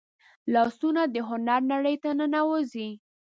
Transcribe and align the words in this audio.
لاسونه 0.53 1.01
د 1.13 1.15
هنر 1.29 1.61
نړۍ 1.73 1.95
ته 2.03 2.09
ننوځي 2.19 2.89